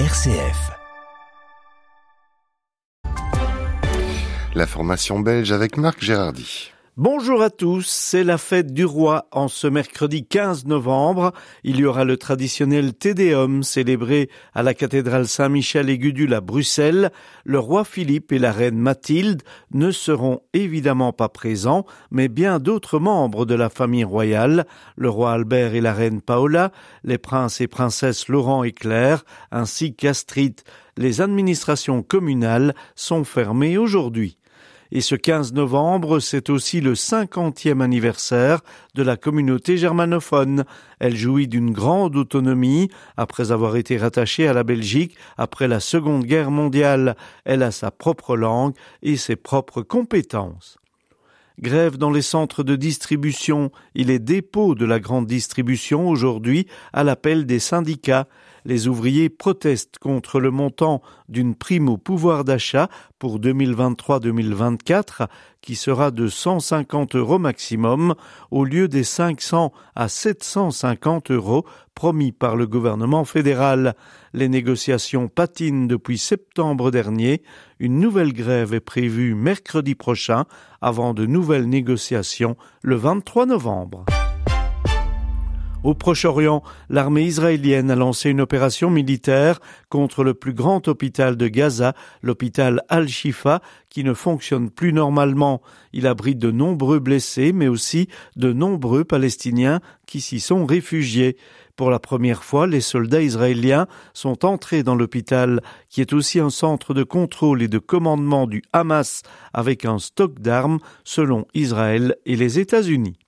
RCF. 0.00 0.72
La 4.56 4.66
formation 4.66 5.20
belge 5.20 5.52
avec 5.52 5.76
Marc 5.76 6.02
Gérardy. 6.02 6.73
Bonjour 6.96 7.42
à 7.42 7.50
tous, 7.50 7.88
c'est 7.88 8.22
la 8.22 8.38
fête 8.38 8.72
du 8.72 8.84
roi 8.84 9.26
en 9.32 9.48
ce 9.48 9.66
mercredi 9.66 10.24
15 10.24 10.66
novembre. 10.66 11.32
Il 11.64 11.80
y 11.80 11.84
aura 11.84 12.04
le 12.04 12.16
traditionnel 12.16 12.94
Tédéum 12.94 13.64
célébré 13.64 14.30
à 14.54 14.62
la 14.62 14.74
cathédrale 14.74 15.26
Saint-Michel 15.26 15.90
et 15.90 15.98
Gudule 15.98 16.34
à 16.34 16.40
Bruxelles. 16.40 17.10
Le 17.44 17.58
roi 17.58 17.84
Philippe 17.84 18.30
et 18.30 18.38
la 18.38 18.52
reine 18.52 18.78
Mathilde 18.78 19.42
ne 19.72 19.90
seront 19.90 20.42
évidemment 20.52 21.12
pas 21.12 21.28
présents, 21.28 21.84
mais 22.12 22.28
bien 22.28 22.60
d'autres 22.60 23.00
membres 23.00 23.44
de 23.44 23.56
la 23.56 23.70
famille 23.70 24.04
royale, 24.04 24.64
le 24.94 25.10
roi 25.10 25.32
Albert 25.32 25.74
et 25.74 25.80
la 25.80 25.94
reine 25.94 26.20
Paola, 26.20 26.70
les 27.02 27.18
princes 27.18 27.60
et 27.60 27.66
princesses 27.66 28.28
Laurent 28.28 28.62
et 28.62 28.70
Claire, 28.70 29.24
ainsi 29.50 29.96
qu'Astrid. 29.96 30.60
Les 30.96 31.20
administrations 31.20 32.04
communales 32.04 32.72
sont 32.94 33.24
fermées 33.24 33.78
aujourd'hui. 33.78 34.38
Et 34.96 35.00
ce 35.00 35.16
15 35.16 35.54
novembre, 35.54 36.20
c'est 36.20 36.50
aussi 36.50 36.80
le 36.80 36.94
50e 36.94 37.80
anniversaire 37.80 38.60
de 38.94 39.02
la 39.02 39.16
communauté 39.16 39.76
germanophone. 39.76 40.64
Elle 41.00 41.16
jouit 41.16 41.48
d'une 41.48 41.72
grande 41.72 42.14
autonomie 42.14 42.90
après 43.16 43.50
avoir 43.50 43.74
été 43.74 43.96
rattachée 43.96 44.46
à 44.46 44.52
la 44.52 44.62
Belgique 44.62 45.16
après 45.36 45.66
la 45.66 45.80
Seconde 45.80 46.22
Guerre 46.22 46.52
mondiale. 46.52 47.16
Elle 47.44 47.64
a 47.64 47.72
sa 47.72 47.90
propre 47.90 48.36
langue 48.36 48.74
et 49.02 49.16
ses 49.16 49.34
propres 49.34 49.82
compétences. 49.82 50.78
Grève 51.60 51.98
dans 51.98 52.10
les 52.10 52.22
centres 52.22 52.62
de 52.62 52.76
distribution 52.76 53.72
et 53.96 54.04
les 54.04 54.20
dépôts 54.20 54.76
de 54.76 54.84
la 54.84 55.00
grande 55.00 55.26
distribution 55.26 56.08
aujourd'hui 56.08 56.68
à 56.92 57.02
l'appel 57.02 57.46
des 57.46 57.58
syndicats 57.58 58.28
les 58.64 58.88
ouvriers 58.88 59.28
protestent 59.28 59.98
contre 59.98 60.40
le 60.40 60.50
montant 60.50 61.02
d'une 61.28 61.54
prime 61.54 61.88
au 61.88 61.98
pouvoir 61.98 62.44
d'achat 62.44 62.88
pour 63.24 63.40
2023-2024 63.40 65.28
qui 65.62 65.76
sera 65.76 66.10
de 66.10 66.28
150 66.28 67.16
euros 67.16 67.38
maximum 67.38 68.14
au 68.50 68.66
lieu 68.66 68.86
des 68.86 69.02
500 69.02 69.72
à 69.96 70.08
750 70.10 71.30
euros 71.30 71.64
promis 71.94 72.32
par 72.32 72.54
le 72.54 72.66
gouvernement 72.66 73.24
fédéral. 73.24 73.94
Les 74.34 74.50
négociations 74.50 75.28
patinent 75.28 75.88
depuis 75.88 76.18
septembre 76.18 76.90
dernier. 76.90 77.42
Une 77.78 77.98
nouvelle 77.98 78.34
grève 78.34 78.74
est 78.74 78.80
prévue 78.80 79.34
mercredi 79.34 79.94
prochain 79.94 80.44
avant 80.82 81.14
de 81.14 81.24
nouvelles 81.24 81.66
négociations 81.66 82.58
le 82.82 82.96
23 82.96 83.46
novembre. 83.46 84.04
Au 85.84 85.92
Proche-Orient, 85.92 86.62
l'armée 86.88 87.24
israélienne 87.24 87.90
a 87.90 87.94
lancé 87.94 88.30
une 88.30 88.40
opération 88.40 88.88
militaire 88.88 89.60
contre 89.90 90.24
le 90.24 90.32
plus 90.32 90.54
grand 90.54 90.88
hôpital 90.88 91.36
de 91.36 91.46
Gaza, 91.46 91.92
l'hôpital 92.22 92.80
Al-Shifa, 92.88 93.60
qui 93.90 94.02
ne 94.02 94.14
fonctionne 94.14 94.70
plus 94.70 94.94
normalement. 94.94 95.60
Il 95.92 96.06
abrite 96.06 96.38
de 96.38 96.50
nombreux 96.50 97.00
blessés, 97.00 97.52
mais 97.52 97.68
aussi 97.68 98.08
de 98.34 98.50
nombreux 98.50 99.04
Palestiniens 99.04 99.80
qui 100.06 100.22
s'y 100.22 100.40
sont 100.40 100.64
réfugiés. 100.64 101.36
Pour 101.76 101.90
la 101.90 101.98
première 101.98 102.44
fois, 102.44 102.66
les 102.66 102.80
soldats 102.80 103.20
israéliens 103.20 103.86
sont 104.14 104.46
entrés 104.46 104.84
dans 104.84 104.94
l'hôpital, 104.94 105.60
qui 105.90 106.00
est 106.00 106.14
aussi 106.14 106.40
un 106.40 106.48
centre 106.48 106.94
de 106.94 107.02
contrôle 107.02 107.60
et 107.60 107.68
de 107.68 107.78
commandement 107.78 108.46
du 108.46 108.62
Hamas, 108.72 109.20
avec 109.52 109.84
un 109.84 109.98
stock 109.98 110.40
d'armes, 110.40 110.78
selon 111.04 111.46
Israël 111.52 112.16
et 112.24 112.36
les 112.36 112.58
États-Unis 112.58 113.18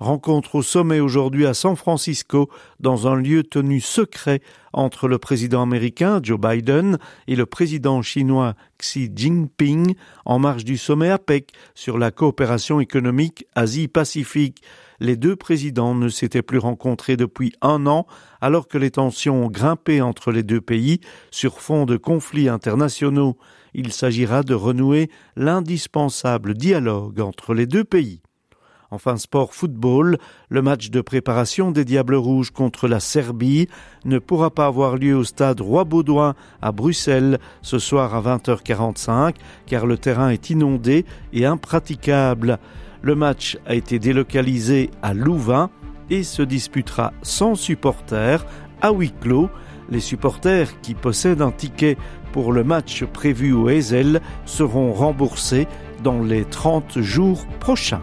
rencontre 0.00 0.56
au 0.56 0.62
sommet 0.62 1.00
aujourd'hui 1.00 1.46
à 1.46 1.54
San 1.54 1.76
Francisco 1.76 2.48
dans 2.80 3.06
un 3.06 3.16
lieu 3.16 3.42
tenu 3.42 3.80
secret 3.80 4.40
entre 4.72 5.08
le 5.08 5.18
président 5.18 5.62
américain 5.62 6.20
Joe 6.22 6.38
Biden 6.38 6.98
et 7.28 7.36
le 7.36 7.46
président 7.46 8.02
chinois 8.02 8.54
Xi 8.78 9.10
Jinping 9.14 9.94
en 10.24 10.38
marge 10.38 10.64
du 10.64 10.76
sommet 10.76 11.10
APEC 11.10 11.52
sur 11.74 11.98
la 11.98 12.10
coopération 12.10 12.80
économique 12.80 13.46
Asie-Pacifique. 13.54 14.62
Les 15.00 15.16
deux 15.16 15.36
présidents 15.36 15.94
ne 15.94 16.08
s'étaient 16.08 16.42
plus 16.42 16.58
rencontrés 16.58 17.16
depuis 17.16 17.52
un 17.60 17.86
an 17.86 18.06
alors 18.40 18.68
que 18.68 18.78
les 18.78 18.90
tensions 18.90 19.44
ont 19.44 19.50
grimpé 19.50 20.02
entre 20.02 20.32
les 20.32 20.42
deux 20.42 20.60
pays 20.60 21.00
sur 21.30 21.60
fond 21.60 21.84
de 21.84 21.96
conflits 21.96 22.48
internationaux. 22.48 23.36
Il 23.74 23.92
s'agira 23.92 24.42
de 24.42 24.54
renouer 24.54 25.10
l'indispensable 25.36 26.54
dialogue 26.54 27.20
entre 27.20 27.54
les 27.54 27.66
deux 27.66 27.84
pays. 27.84 28.20
Enfin, 28.94 29.16
sport 29.16 29.54
football, 29.54 30.18
le 30.48 30.62
match 30.62 30.90
de 30.90 31.00
préparation 31.00 31.72
des 31.72 31.84
Diables 31.84 32.14
Rouges 32.14 32.52
contre 32.52 32.86
la 32.86 33.00
Serbie 33.00 33.68
ne 34.04 34.20
pourra 34.20 34.50
pas 34.50 34.66
avoir 34.66 34.96
lieu 34.96 35.16
au 35.16 35.24
stade 35.24 35.60
Roi-Baudouin 35.60 36.36
à 36.62 36.70
Bruxelles 36.70 37.40
ce 37.60 37.80
soir 37.80 38.14
à 38.14 38.22
20h45 38.22 39.34
car 39.66 39.86
le 39.86 39.98
terrain 39.98 40.28
est 40.28 40.48
inondé 40.50 41.06
et 41.32 41.44
impraticable. 41.44 42.60
Le 43.02 43.16
match 43.16 43.58
a 43.66 43.74
été 43.74 43.98
délocalisé 43.98 44.92
à 45.02 45.12
Louvain 45.12 45.70
et 46.08 46.22
se 46.22 46.42
disputera 46.42 47.12
sans 47.22 47.56
supporters 47.56 48.46
à 48.80 48.92
huis 48.92 49.12
clos. 49.20 49.50
Les 49.90 49.98
supporters 49.98 50.80
qui 50.82 50.94
possèdent 50.94 51.42
un 51.42 51.50
ticket 51.50 51.96
pour 52.32 52.52
le 52.52 52.62
match 52.62 53.02
prévu 53.06 53.52
au 53.52 53.68
Ezel 53.68 54.20
seront 54.44 54.92
remboursés 54.92 55.66
dans 56.04 56.22
les 56.22 56.44
30 56.44 57.00
jours 57.00 57.44
prochains. 57.58 58.02